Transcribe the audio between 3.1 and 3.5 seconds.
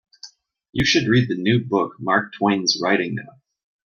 now.